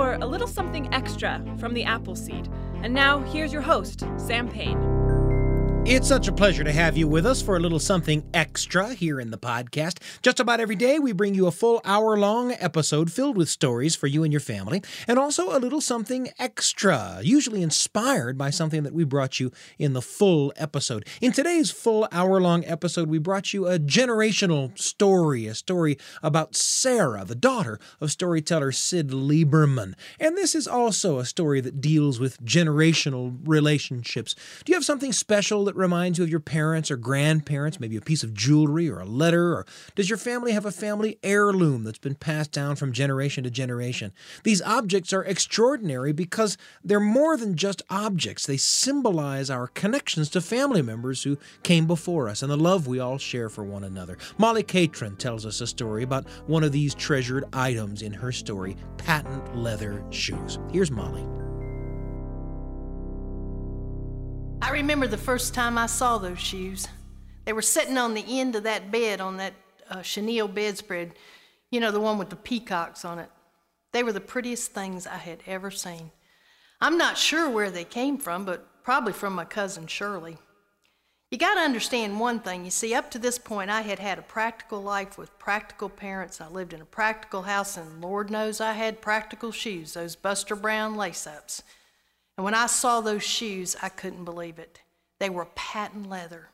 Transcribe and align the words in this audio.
for 0.00 0.14
a 0.14 0.26
little 0.26 0.46
something 0.46 0.90
extra 0.94 1.44
from 1.58 1.74
the 1.74 1.84
Appleseed. 1.84 2.48
And 2.82 2.94
now, 2.94 3.18
here's 3.18 3.52
your 3.52 3.60
host, 3.60 4.02
Sam 4.16 4.48
Payne. 4.48 4.99
It's 5.92 6.06
such 6.06 6.28
a 6.28 6.32
pleasure 6.32 6.62
to 6.62 6.70
have 6.70 6.96
you 6.96 7.08
with 7.08 7.26
us 7.26 7.42
for 7.42 7.56
a 7.56 7.58
little 7.58 7.80
something 7.80 8.22
extra 8.32 8.94
here 8.94 9.18
in 9.18 9.32
the 9.32 9.36
podcast. 9.36 9.98
Just 10.22 10.38
about 10.38 10.60
every 10.60 10.76
day, 10.76 11.00
we 11.00 11.10
bring 11.10 11.34
you 11.34 11.48
a 11.48 11.50
full 11.50 11.80
hour 11.84 12.16
long 12.16 12.52
episode 12.60 13.10
filled 13.10 13.36
with 13.36 13.48
stories 13.48 13.96
for 13.96 14.06
you 14.06 14.22
and 14.22 14.32
your 14.32 14.38
family, 14.38 14.84
and 15.08 15.18
also 15.18 15.50
a 15.50 15.58
little 15.58 15.80
something 15.80 16.28
extra, 16.38 17.18
usually 17.24 17.60
inspired 17.60 18.38
by 18.38 18.50
something 18.50 18.84
that 18.84 18.94
we 18.94 19.02
brought 19.02 19.40
you 19.40 19.50
in 19.80 19.92
the 19.92 20.00
full 20.00 20.52
episode. 20.54 21.08
In 21.20 21.32
today's 21.32 21.72
full 21.72 22.06
hour 22.12 22.40
long 22.40 22.64
episode, 22.66 23.08
we 23.08 23.18
brought 23.18 23.52
you 23.52 23.66
a 23.66 23.76
generational 23.80 24.78
story, 24.78 25.48
a 25.48 25.56
story 25.56 25.98
about 26.22 26.54
Sarah, 26.54 27.24
the 27.24 27.34
daughter 27.34 27.80
of 28.00 28.12
storyteller 28.12 28.70
Syd 28.70 29.08
Lieberman. 29.08 29.94
And 30.20 30.36
this 30.36 30.54
is 30.54 30.68
also 30.68 31.18
a 31.18 31.24
story 31.24 31.60
that 31.62 31.80
deals 31.80 32.20
with 32.20 32.40
generational 32.44 33.36
relationships. 33.44 34.36
Do 34.64 34.70
you 34.70 34.76
have 34.76 34.84
something 34.84 35.12
special 35.12 35.64
that 35.64 35.79
reminds 35.80 36.18
you 36.18 36.24
of 36.24 36.30
your 36.30 36.40
parents 36.40 36.90
or 36.90 36.96
grandparents, 36.96 37.80
maybe 37.80 37.96
a 37.96 38.00
piece 38.00 38.22
of 38.22 38.34
jewelry 38.34 38.88
or 38.88 39.00
a 39.00 39.04
letter? 39.04 39.52
Or 39.54 39.66
does 39.94 40.08
your 40.08 40.18
family 40.18 40.52
have 40.52 40.66
a 40.66 40.70
family 40.70 41.18
heirloom 41.22 41.84
that's 41.84 41.98
been 41.98 42.14
passed 42.14 42.52
down 42.52 42.76
from 42.76 42.92
generation 42.92 43.44
to 43.44 43.50
generation? 43.50 44.12
These 44.44 44.62
objects 44.62 45.12
are 45.12 45.24
extraordinary 45.24 46.12
because 46.12 46.56
they're 46.84 47.00
more 47.00 47.36
than 47.36 47.56
just 47.56 47.82
objects. 47.90 48.46
They 48.46 48.56
symbolize 48.56 49.50
our 49.50 49.66
connections 49.66 50.30
to 50.30 50.40
family 50.40 50.82
members 50.82 51.22
who 51.22 51.38
came 51.62 51.86
before 51.86 52.28
us 52.28 52.42
and 52.42 52.50
the 52.50 52.56
love 52.56 52.86
we 52.86 53.00
all 53.00 53.18
share 53.18 53.48
for 53.48 53.64
one 53.64 53.84
another. 53.84 54.18
Molly 54.38 54.62
Catron 54.62 55.16
tells 55.16 55.46
us 55.46 55.60
a 55.60 55.66
story 55.66 56.02
about 56.02 56.28
one 56.46 56.62
of 56.62 56.72
these 56.72 56.94
treasured 56.94 57.44
items 57.52 58.02
in 58.02 58.12
her 58.12 58.32
story, 58.32 58.76
patent 58.98 59.56
leather 59.56 60.04
shoes. 60.10 60.58
Here's 60.70 60.90
Molly. 60.90 61.39
Remember 64.82 65.06
the 65.06 65.16
first 65.16 65.52
time 65.52 65.76
I 65.76 65.86
saw 65.86 66.16
those 66.16 66.38
shoes. 66.38 66.88
They 67.44 67.52
were 67.52 67.62
sitting 67.62 67.98
on 67.98 68.14
the 68.14 68.40
end 68.40 68.56
of 68.56 68.62
that 68.62 68.90
bed, 68.90 69.20
on 69.20 69.36
that 69.36 69.52
uh, 69.90 70.02
chenille 70.02 70.48
bedspread, 70.48 71.12
you 71.70 71.80
know, 71.80 71.90
the 71.90 72.00
one 72.00 72.18
with 72.18 72.30
the 72.30 72.36
peacocks 72.36 73.04
on 73.04 73.18
it. 73.18 73.30
They 73.92 74.02
were 74.02 74.12
the 74.12 74.20
prettiest 74.20 74.72
things 74.72 75.06
I 75.06 75.18
had 75.18 75.42
ever 75.46 75.70
seen. 75.70 76.10
I'm 76.80 76.96
not 76.96 77.18
sure 77.18 77.50
where 77.50 77.70
they 77.70 77.84
came 77.84 78.16
from, 78.16 78.44
but 78.44 78.82
probably 78.82 79.12
from 79.12 79.34
my 79.34 79.44
cousin 79.44 79.86
Shirley. 79.86 80.38
You 81.30 81.38
got 81.38 81.54
to 81.54 81.60
understand 81.60 82.18
one 82.18 82.40
thing. 82.40 82.64
You 82.64 82.70
see, 82.70 82.94
up 82.94 83.10
to 83.10 83.18
this 83.18 83.38
point, 83.38 83.70
I 83.70 83.82
had 83.82 83.98
had 83.98 84.18
a 84.18 84.22
practical 84.22 84.80
life 84.80 85.18
with 85.18 85.38
practical 85.38 85.88
parents. 85.88 86.40
I 86.40 86.48
lived 86.48 86.72
in 86.72 86.80
a 86.80 86.86
practical 86.86 87.42
house, 87.42 87.76
and 87.76 88.00
Lord 88.00 88.30
knows 88.30 88.60
I 88.60 88.72
had 88.72 89.02
practical 89.02 89.52
shoes, 89.52 89.92
those 89.92 90.16
Buster 90.16 90.56
Brown 90.56 90.96
lace 90.96 91.26
ups. 91.26 91.62
And 92.40 92.44
when 92.46 92.54
I 92.54 92.68
saw 92.68 93.02
those 93.02 93.22
shoes, 93.22 93.76
I 93.82 93.90
couldn't 93.90 94.24
believe 94.24 94.58
it. 94.58 94.80
They 95.18 95.28
were 95.28 95.44
patent 95.54 96.08
leather. 96.08 96.48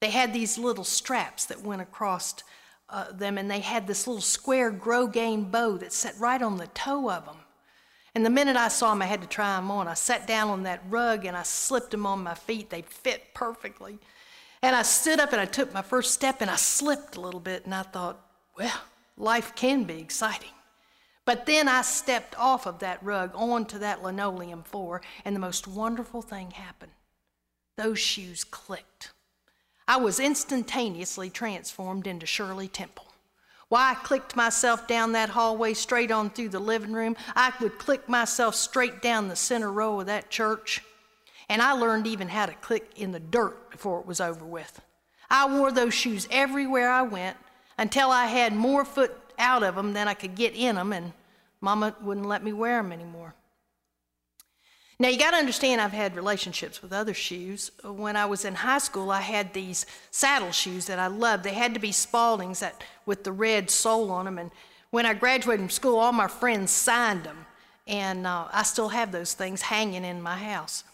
They 0.00 0.10
had 0.10 0.32
these 0.32 0.58
little 0.58 0.84
straps 0.84 1.44
that 1.46 1.64
went 1.64 1.82
across 1.82 2.36
uh, 2.88 3.10
them, 3.10 3.36
and 3.36 3.50
they 3.50 3.58
had 3.58 3.88
this 3.88 4.06
little 4.06 4.22
square 4.22 4.70
grosgrain 4.70 5.50
bow 5.50 5.76
that 5.78 5.92
sat 5.92 6.14
right 6.20 6.40
on 6.40 6.56
the 6.56 6.68
toe 6.68 7.10
of 7.10 7.24
them. 7.24 7.38
And 8.14 8.24
the 8.24 8.30
minute 8.30 8.54
I 8.54 8.68
saw 8.68 8.90
them, 8.90 9.02
I 9.02 9.06
had 9.06 9.22
to 9.22 9.26
try 9.26 9.56
them 9.56 9.72
on. 9.72 9.88
I 9.88 9.94
sat 9.94 10.28
down 10.28 10.50
on 10.50 10.62
that 10.62 10.84
rug 10.88 11.24
and 11.24 11.36
I 11.36 11.42
slipped 11.42 11.90
them 11.90 12.06
on 12.06 12.22
my 12.22 12.34
feet. 12.34 12.70
They 12.70 12.82
fit 12.82 13.34
perfectly. 13.34 13.98
And 14.62 14.76
I 14.76 14.82
stood 14.82 15.18
up 15.18 15.32
and 15.32 15.40
I 15.40 15.46
took 15.46 15.74
my 15.74 15.82
first 15.82 16.12
step 16.12 16.40
and 16.40 16.48
I 16.48 16.54
slipped 16.54 17.16
a 17.16 17.20
little 17.20 17.40
bit, 17.40 17.64
and 17.64 17.74
I 17.74 17.82
thought, 17.82 18.24
well, 18.56 18.82
life 19.16 19.56
can 19.56 19.82
be 19.82 19.98
exciting. 19.98 20.52
But 21.24 21.46
then 21.46 21.68
I 21.68 21.82
stepped 21.82 22.36
off 22.38 22.66
of 22.66 22.80
that 22.80 23.02
rug 23.02 23.30
onto 23.34 23.78
that 23.78 24.02
linoleum 24.02 24.62
floor, 24.62 25.02
and 25.24 25.36
the 25.36 25.40
most 25.40 25.68
wonderful 25.68 26.22
thing 26.22 26.50
happened. 26.50 26.92
Those 27.76 27.98
shoes 27.98 28.44
clicked. 28.44 29.12
I 29.86 29.96
was 29.96 30.20
instantaneously 30.20 31.30
transformed 31.30 32.06
into 32.06 32.26
Shirley 32.26 32.68
Temple. 32.68 33.06
Why 33.68 33.92
I 33.92 33.94
clicked 33.94 34.36
myself 34.36 34.86
down 34.86 35.12
that 35.12 35.30
hallway 35.30 35.72
straight 35.74 36.10
on 36.10 36.28
through 36.30 36.50
the 36.50 36.58
living 36.58 36.92
room. 36.92 37.16
I 37.34 37.52
would 37.60 37.78
click 37.78 38.08
myself 38.08 38.54
straight 38.54 39.00
down 39.00 39.28
the 39.28 39.36
center 39.36 39.72
row 39.72 40.00
of 40.00 40.06
that 40.06 40.28
church. 40.28 40.82
And 41.48 41.62
I 41.62 41.72
learned 41.72 42.06
even 42.06 42.28
how 42.28 42.46
to 42.46 42.52
click 42.54 42.90
in 42.96 43.12
the 43.12 43.20
dirt 43.20 43.70
before 43.70 44.00
it 44.00 44.06
was 44.06 44.20
over 44.20 44.44
with. 44.44 44.80
I 45.30 45.46
wore 45.46 45.72
those 45.72 45.94
shoes 45.94 46.28
everywhere 46.30 46.90
I 46.90 47.00
went 47.00 47.38
until 47.78 48.10
I 48.10 48.26
had 48.26 48.54
more 48.54 48.84
foot 48.84 49.21
out 49.42 49.62
of 49.62 49.74
them 49.74 49.92
than 49.92 50.08
I 50.08 50.14
could 50.14 50.34
get 50.34 50.54
in 50.54 50.76
them, 50.76 50.92
and 50.92 51.12
Mama 51.60 51.94
wouldn't 52.00 52.26
let 52.26 52.42
me 52.42 52.52
wear 52.52 52.82
them 52.82 52.92
anymore. 52.92 53.34
Now, 54.98 55.08
you 55.08 55.18
got 55.18 55.32
to 55.32 55.36
understand, 55.36 55.80
I've 55.80 55.90
had 55.90 56.14
relationships 56.14 56.80
with 56.80 56.92
other 56.92 57.12
shoes. 57.12 57.72
When 57.82 58.14
I 58.14 58.24
was 58.24 58.44
in 58.44 58.54
high 58.54 58.78
school, 58.78 59.10
I 59.10 59.20
had 59.20 59.52
these 59.52 59.84
saddle 60.12 60.52
shoes 60.52 60.86
that 60.86 61.00
I 61.00 61.08
loved. 61.08 61.42
They 61.42 61.54
had 61.54 61.74
to 61.74 61.80
be 61.80 61.90
Spaldings 61.90 62.60
that, 62.60 62.84
with 63.04 63.24
the 63.24 63.32
red 63.32 63.68
sole 63.68 64.12
on 64.12 64.26
them. 64.26 64.38
And 64.38 64.52
when 64.90 65.04
I 65.04 65.14
graduated 65.14 65.60
from 65.60 65.70
school, 65.70 65.98
all 65.98 66.12
my 66.12 66.28
friends 66.28 66.70
signed 66.70 67.24
them. 67.24 67.46
And 67.88 68.28
uh, 68.28 68.46
I 68.52 68.62
still 68.62 68.90
have 68.90 69.10
those 69.10 69.34
things 69.34 69.62
hanging 69.62 70.04
in 70.04 70.22
my 70.22 70.36
house. 70.36 70.84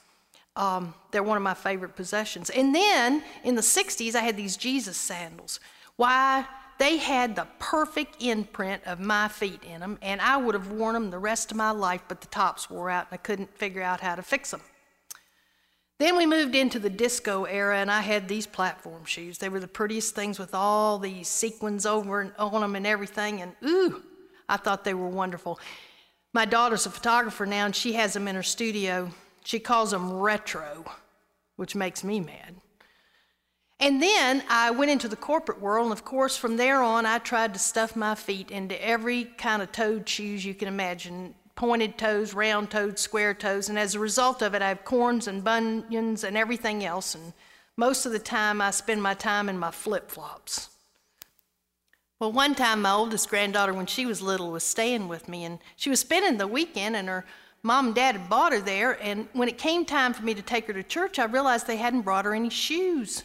Um, 0.57 0.95
they're 1.11 1.23
one 1.23 1.37
of 1.37 1.43
my 1.43 1.55
favorite 1.55 1.95
possessions. 1.95 2.49
And 2.49 2.75
then 2.75 3.23
in 3.45 3.57
the 3.57 3.61
60s, 3.61 4.15
I 4.15 4.21
had 4.21 4.39
these 4.39 4.57
Jesus 4.57 4.97
sandals. 4.97 5.61
Why? 5.97 6.47
They 6.79 6.99
had 6.99 7.35
the 7.35 7.49
perfect 7.59 8.23
imprint 8.23 8.85
of 8.87 9.01
my 9.01 9.27
feet 9.27 9.63
in 9.65 9.81
them, 9.81 9.99
and 10.01 10.21
I 10.21 10.37
would 10.37 10.55
have 10.55 10.71
worn 10.71 10.95
them 10.95 11.11
the 11.11 11.19
rest 11.19 11.51
of 11.51 11.57
my 11.57 11.73
life, 11.73 12.03
but 12.07 12.21
the 12.21 12.29
tops 12.29 12.71
wore 12.71 12.89
out 12.89 13.09
and 13.11 13.15
I 13.15 13.23
couldn't 13.23 13.57
figure 13.59 13.83
out 13.83 14.01
how 14.01 14.15
to 14.15 14.23
fix 14.23 14.53
them. 14.53 14.61
Then 15.99 16.17
we 16.17 16.27
moved 16.27 16.55
into 16.55 16.79
the 16.79 16.91
disco 16.91 17.45
era, 17.45 17.79
and 17.79 17.91
I 17.91 18.03
had 18.03 18.29
these 18.29 18.47
platform 18.47 19.05
shoes. 19.05 19.39
They 19.39 19.49
were 19.49 19.59
the 19.59 19.67
prettiest 19.67 20.15
things 20.15 20.39
with 20.39 20.55
all 20.55 21.01
these 21.01 21.27
sequins 21.27 21.85
over 21.85 22.21
and 22.21 22.33
on 22.39 22.61
them 22.61 22.77
and 22.77 22.87
everything, 22.87 23.43
and 23.43 23.57
ooh, 23.65 24.05
I 24.49 24.57
thought 24.57 24.85
they 24.85 24.95
were 24.95 25.09
wonderful. 25.09 25.59
My 26.33 26.45
daughter's 26.45 26.87
a 26.87 26.91
photographer 26.91 27.45
now, 27.45 27.67
and 27.67 27.75
she 27.75 27.95
has 27.95 28.13
them 28.13 28.29
in 28.29 28.37
her 28.37 28.45
studio. 28.45 29.11
She 29.45 29.59
calls 29.59 29.91
them 29.91 30.13
retro, 30.13 30.85
which 31.57 31.75
makes 31.75 32.05
me 32.05 32.21
mad. 32.21 32.55
And 33.81 34.03
then 34.03 34.43
I 34.49 34.73
went 34.73 34.91
into 34.91 35.07
the 35.07 35.17
corporate 35.17 35.61
world, 35.61 35.87
and 35.87 35.93
of 35.93 36.05
course, 36.05 36.37
from 36.37 36.57
there 36.57 36.83
on, 36.83 37.07
I 37.07 37.19
tried 37.19 37.53
to 37.55 37.61
stuff 37.61 37.95
my 37.95 38.17
feet 38.17 38.51
into 38.51 38.83
every 38.85 39.25
kind 39.25 39.63
of 39.63 39.71
toed 39.71 40.09
shoes 40.09 40.45
you 40.45 40.55
can 40.55 40.67
imagine 40.67 41.35
pointed 41.55 41.99
toes, 41.99 42.35
round 42.35 42.71
toes, 42.71 43.01
square 43.01 43.35
toes. 43.35 43.69
And 43.69 43.79
as 43.79 43.95
a 43.95 44.01
result 44.01 44.43
of 44.43 44.55
it, 44.55 44.63
I 44.63 44.69
have 44.69 44.85
corns 44.85 45.29
and 45.29 45.45
bunions 45.45 46.25
and 46.25 46.37
everything 46.37 46.85
else. 46.85 47.15
And 47.15 47.33
most 47.77 48.07
of 48.07 48.13
the 48.13 48.19
time, 48.19 48.61
I 48.61 48.71
spend 48.71 49.03
my 49.03 49.15
time 49.15 49.49
in 49.49 49.59
my 49.59 49.71
flip 49.71 50.11
flops. 50.11 50.71
Well, 52.21 52.33
one 52.33 52.57
time, 52.57 52.83
my 52.83 52.93
oldest 52.93 53.29
granddaughter, 53.29 53.75
when 53.75 53.87
she 53.87 54.07
was 54.07 54.21
little, 54.21 54.51
was 54.51 54.65
staying 54.65 55.07
with 55.07 55.29
me, 55.29 55.45
and 55.45 55.61
she 55.77 55.89
was 55.89 56.01
spending 56.01 56.37
the 56.37 56.49
weekend, 56.49 56.97
and 56.97 57.07
her 57.07 57.25
mom 57.63 57.87
and 57.87 57.95
dad 57.95 58.17
had 58.17 58.29
bought 58.29 58.53
her 58.53 58.61
there. 58.61 59.01
And 59.01 59.29
when 59.35 59.49
it 59.49 59.57
came 59.57 59.85
time 59.85 60.13
for 60.13 60.25
me 60.25 60.35
to 60.35 60.43
take 60.43 60.67
her 60.67 60.73
to 60.73 60.83
church, 60.83 61.21
I 61.21 61.27
realized 61.27 61.69
they 61.69 61.77
hadn't 61.77 62.03
brought 62.03 62.25
her 62.25 62.35
any 62.35 62.51
shoes. 62.51 63.23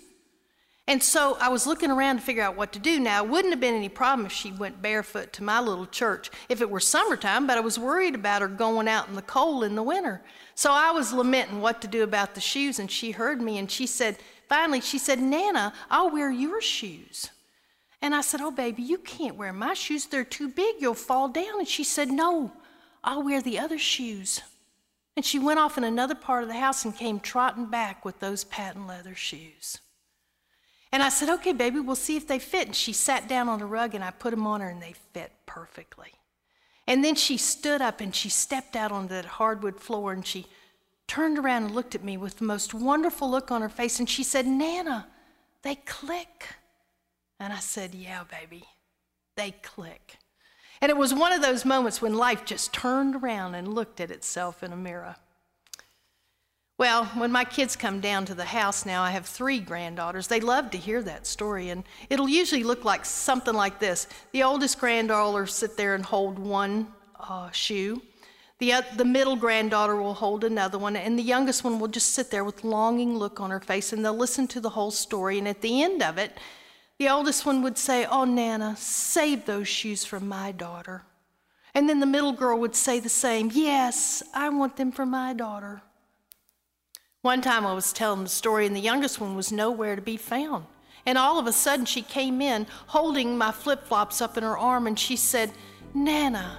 And 0.86 1.02
so 1.02 1.38
I 1.40 1.48
was 1.48 1.66
looking 1.66 1.92
around 1.92 2.18
to 2.18 2.22
figure 2.22 2.44
out 2.44 2.58
what 2.58 2.74
to 2.74 2.80
do. 2.80 3.00
Now, 3.00 3.24
it 3.24 3.30
wouldn't 3.30 3.54
have 3.54 3.62
been 3.62 3.74
any 3.76 3.88
problem 3.88 4.26
if 4.26 4.34
she 4.34 4.52
went 4.52 4.82
barefoot 4.82 5.32
to 5.34 5.44
my 5.44 5.62
little 5.62 5.86
church 5.86 6.30
if 6.50 6.60
it 6.60 6.70
were 6.70 6.82
summertime, 6.82 7.48
but 7.48 7.58
I 7.58 7.62
was 7.62 7.80
worried 7.80 8.16
about 8.16 8.42
her 8.42 8.50
going 8.50 8.90
out 8.90 9.08
in 9.08 9.16
the 9.16 9.22
cold 9.22 9.64
in 9.64 9.76
the 9.76 9.84
winter. 9.84 10.22
So 10.56 10.72
I 10.74 10.92
was 10.92 11.14
lamenting 11.14 11.62
what 11.62 11.82
to 11.82 11.88
do 11.88 12.04
about 12.04 12.36
the 12.36 12.42
shoes, 12.42 12.80
and 12.80 12.92
she 12.92 13.12
heard 13.12 13.42
me 13.42 13.58
and 13.58 13.72
she 13.72 13.88
said, 13.88 14.18
finally, 14.50 14.82
she 14.82 14.98
said, 14.98 15.20
Nana, 15.20 15.72
I'll 15.90 16.12
wear 16.12 16.30
your 16.30 16.62
shoes. 16.62 17.30
And 18.02 18.13
I 18.13 18.19
said, 18.19 18.42
Oh, 18.42 18.52
baby, 18.52 18.84
you 18.84 18.98
can't 18.98 19.38
wear 19.38 19.54
my 19.54 19.74
shoes. 19.74 20.06
They're 20.06 20.25
too 20.25 20.50
big. 20.50 20.75
You'll 20.80 20.94
fall 20.94 21.30
down. 21.30 21.60
And 21.60 21.68
she 21.68 21.86
said, 21.86 22.12
No, 22.12 22.52
I'll 23.02 23.24
wear 23.24 23.42
the 23.42 23.57
other 23.57 23.78
shoes. 23.78 24.42
And 25.16 25.24
she 25.24 25.40
went 25.40 25.60
off 25.60 25.78
in 25.78 25.86
another 25.86 26.16
part 26.16 26.44
of 26.44 26.50
the 26.50 26.56
house 26.56 26.84
and 26.84 26.94
came 26.94 27.22
trotting 27.22 27.68
back 27.68 28.04
with 28.04 28.19
those 28.19 28.44
patent 28.44 28.88
leather 28.88 29.16
shoes. 29.16 29.80
And 30.94 31.01
I 31.01 31.10
said, 31.10 31.28
okay, 31.28 31.54
baby, 31.54 31.80
we'll 31.80 31.95
see 31.95 32.16
if 32.16 32.28
they 32.28 32.38
fit. 32.38 32.68
And 32.68 32.75
she 32.75 32.94
sat 32.94 33.28
down 33.28 33.50
on 33.50 33.57
the 33.57 33.66
rug 33.66 33.95
and 33.95 34.04
I 34.04 34.12
put 34.12 34.30
them 34.30 34.45
on 34.45 34.62
her 34.62 34.69
and 34.69 34.80
they 34.80 34.94
fit 35.12 35.31
perfectly. 35.48 36.13
And 36.86 37.04
then 37.04 37.16
she 37.16 37.36
stood 37.36 37.81
up 37.81 38.00
and 38.00 38.13
she 38.13 38.30
stepped 38.30 38.75
out 38.75 38.92
on 38.92 39.07
that 39.07 39.25
hardwood 39.25 39.80
floor 39.80 40.12
and 40.12 40.24
she 40.24 40.45
turned 41.07 41.40
around 41.40 41.63
and 41.63 41.74
looked 41.74 41.95
at 41.95 42.04
me 42.04 42.16
with 42.16 42.38
the 42.38 42.45
most 42.45 42.75
wonderful 42.75 43.28
look 43.28 43.50
on 43.50 43.63
her 43.63 43.69
face 43.69 44.00
and 44.00 44.07
she 44.07 44.22
said, 44.22 44.45
Nana, 44.45 45.07
they 45.63 45.75
click. 45.75 46.50
And 47.40 47.51
I 47.51 47.60
said, 47.60 47.95
yeah, 47.95 48.24
baby, 48.30 48.63
they 49.36 49.50
click. 49.63 50.18
And 50.80 50.92
it 50.92 50.98
was 50.98 51.12
one 51.12 51.34
of 51.34 51.42
those 51.42 51.66
moments 51.66 52.04
when 52.04 52.13
life 52.13 52.45
just 52.45 52.72
turned 52.72 53.16
around 53.16 53.56
and 53.56 53.74
looked 53.74 54.00
at 54.00 54.12
itself 54.12 54.62
in 54.62 54.72
a 54.72 54.78
mirror. 54.78 55.16
Well, 56.83 57.06
when 57.15 57.31
my 57.31 57.45
kids 57.45 57.77
come 57.77 58.01
down 58.01 58.25
to 58.25 58.35
the 58.35 58.44
house 58.44 58.85
now, 58.85 59.03
I 59.03 59.12
have 59.12 59.25
three 59.25 59.62
granddaughters. 59.62 60.27
They 60.27 60.41
love 60.41 60.69
to 60.71 60.77
hear 60.77 61.01
that 61.03 61.25
story, 61.25 61.69
and 61.69 61.85
it'll 62.09 62.27
usually 62.27 62.65
look 62.65 62.83
like 62.83 63.06
something 63.06 63.53
like 63.53 63.80
this. 63.80 64.06
The 64.33 64.44
oldest 64.44 64.81
granddaughter 64.81 65.39
will 65.39 65.47
sit 65.47 65.77
there 65.77 65.95
and 65.95 66.03
hold 66.03 66.38
one 66.38 66.88
uh, 67.18 67.51
shoe. 67.51 68.01
The, 68.59 68.83
the 68.97 69.06
middle 69.06 69.38
granddaughter 69.38 69.95
will 69.95 70.13
hold 70.13 70.44
another 70.44 70.77
one, 70.77 70.97
and 70.97 71.18
the 71.18 71.24
youngest 71.24 71.63
one 71.63 71.80
will 71.80 71.88
just 71.88 72.09
sit 72.09 72.30
there 72.30 72.44
with 72.44 72.65
longing 72.65 73.18
look 73.18 73.39
on 73.39 73.50
her 73.50 73.62
face, 73.62 73.94
and 73.94 74.03
they'll 74.03 74.13
listen 74.13 74.45
to 74.50 74.59
the 74.59 74.71
whole 74.71 74.91
story. 74.91 75.39
And 75.39 75.47
at 75.47 75.62
the 75.62 75.81
end 75.83 76.03
of 76.03 76.18
it, 76.18 76.38
the 77.00 77.07
oldest 77.07 77.45
one 77.45 77.62
would 77.62 77.77
say, 77.77 78.03
Oh, 78.03 78.25
Nana, 78.25 78.75
save 78.75 79.45
those 79.45 79.69
shoes 79.69 80.03
for 80.03 80.19
my 80.19 80.51
daughter. 80.51 81.03
And 81.74 81.88
then 81.88 82.01
the 82.01 82.06
middle 82.06 82.33
girl 82.33 82.59
would 82.59 82.75
say 82.75 83.00
the 83.00 83.07
same, 83.07 83.51
Yes, 83.53 84.21
I 84.33 84.50
want 84.50 84.75
them 84.75 84.91
for 84.91 85.06
my 85.06 85.31
daughter. 85.31 85.81
One 87.24 87.40
time 87.40 87.66
I 87.66 87.72
was 87.72 87.94
telling 87.94 88.24
the 88.24 88.30
story, 88.30 88.66
and 88.68 88.75
the 88.75 88.81
youngest 88.81 89.22
one 89.22 89.34
was 89.34 89.50
nowhere 89.50 89.96
to 89.96 90.02
be 90.02 90.18
found. 90.18 90.66
And 91.06 91.18
all 91.18 91.40
of 91.40 91.48
a 91.48 91.54
sudden, 91.54 91.86
she 91.86 92.02
came 92.02 92.42
in 92.42 92.68
holding 92.88 93.38
my 93.38 93.54
flip 93.54 93.86
flops 93.86 94.22
up 94.22 94.36
in 94.36 94.44
her 94.44 94.58
arm, 94.58 94.88
and 94.88 95.00
she 95.00 95.16
said, 95.16 95.54
Nana, 95.94 96.58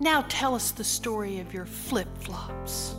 now 0.00 0.24
tell 0.30 0.54
us 0.54 0.70
the 0.70 0.84
story 0.84 1.38
of 1.38 1.52
your 1.52 1.66
flip 1.66 2.08
flops. 2.16 2.94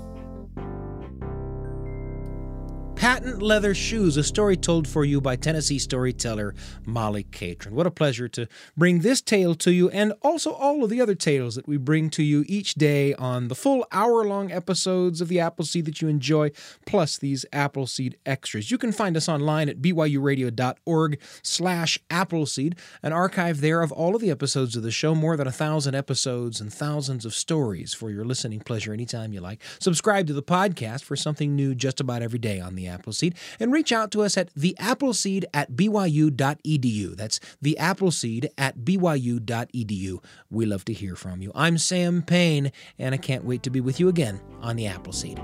Patent 3.05 3.39
Leather 3.39 3.75
Shoes, 3.75 4.17
a 4.17 4.23
story 4.23 4.57
told 4.57 4.87
for 4.87 5.05
you 5.05 5.21
by 5.21 5.35
Tennessee 5.35 5.77
storyteller 5.77 6.55
Molly 6.87 7.21
Catron. 7.21 7.75
What 7.75 7.85
a 7.85 7.91
pleasure 7.91 8.27
to 8.29 8.47
bring 8.75 9.01
this 9.01 9.21
tale 9.21 9.53
to 9.53 9.71
you 9.71 9.91
and 9.91 10.13
also 10.23 10.53
all 10.53 10.83
of 10.83 10.89
the 10.89 10.99
other 10.99 11.13
tales 11.13 11.53
that 11.53 11.67
we 11.67 11.77
bring 11.77 12.09
to 12.09 12.23
you 12.23 12.43
each 12.47 12.73
day 12.73 13.13
on 13.13 13.47
the 13.47 13.53
full 13.53 13.85
hour 13.91 14.25
long 14.25 14.51
episodes 14.51 15.21
of 15.21 15.27
the 15.27 15.39
Appleseed 15.39 15.85
that 15.85 16.01
you 16.01 16.07
enjoy, 16.07 16.49
plus 16.87 17.15
these 17.19 17.45
Appleseed 17.53 18.17
extras. 18.25 18.71
You 18.71 18.79
can 18.79 18.91
find 18.91 19.15
us 19.15 19.29
online 19.29 19.69
at 19.69 19.83
byuradio.org 19.83 21.19
slash 21.43 21.99
Appleseed, 22.09 22.75
an 23.03 23.13
archive 23.13 23.61
there 23.61 23.83
of 23.83 23.91
all 23.91 24.15
of 24.15 24.21
the 24.21 24.31
episodes 24.31 24.75
of 24.75 24.81
the 24.81 24.89
show, 24.89 25.13
more 25.13 25.37
than 25.37 25.45
a 25.45 25.51
thousand 25.51 25.93
episodes 25.93 26.59
and 26.59 26.73
thousands 26.73 27.23
of 27.23 27.35
stories 27.35 27.93
for 27.93 28.09
your 28.09 28.25
listening 28.25 28.61
pleasure 28.61 28.93
anytime 28.93 29.31
you 29.31 29.41
like. 29.41 29.61
Subscribe 29.79 30.25
to 30.25 30.33
the 30.33 30.41
podcast 30.41 31.03
for 31.03 31.15
something 31.15 31.55
new 31.55 31.75
just 31.75 31.99
about 31.99 32.23
every 32.23 32.39
day 32.39 32.59
on 32.59 32.73
the 32.73 32.94
Appleseed, 32.95 33.35
and 33.59 33.71
reach 33.71 33.91
out 33.91 34.11
to 34.11 34.23
us 34.23 34.37
at 34.37 34.53
theappleseed 34.55 35.45
at 35.53 35.73
byu.edu. 35.73 37.15
That's 37.15 37.39
theappleseed 37.63 38.47
at 38.57 38.79
byu.edu. 38.79 40.23
We 40.49 40.65
love 40.65 40.85
to 40.85 40.93
hear 40.93 41.15
from 41.15 41.41
you. 41.41 41.51
I'm 41.53 41.77
Sam 41.77 42.21
Payne, 42.21 42.71
and 42.97 43.13
I 43.13 43.17
can't 43.17 43.43
wait 43.45 43.63
to 43.63 43.69
be 43.69 43.81
with 43.81 43.99
you 43.99 44.07
again 44.09 44.41
on 44.61 44.75
the 44.75 44.87
Appleseed. 44.87 45.39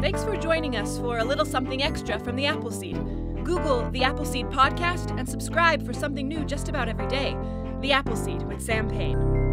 Thanks 0.00 0.22
for 0.22 0.36
joining 0.36 0.76
us 0.76 0.98
for 0.98 1.18
a 1.18 1.24
little 1.24 1.46
something 1.46 1.82
extra 1.82 2.18
from 2.18 2.36
the 2.36 2.46
Appleseed. 2.46 2.96
Google 3.44 3.90
the 3.90 4.04
Appleseed 4.04 4.46
podcast 4.46 5.16
and 5.18 5.28
subscribe 5.28 5.84
for 5.84 5.92
something 5.92 6.26
new 6.26 6.44
just 6.44 6.68
about 6.68 6.88
every 6.88 7.06
day. 7.08 7.36
The 7.80 7.92
Appleseed 7.92 8.42
with 8.42 8.62
Sam 8.62 8.88
Payne. 8.88 9.43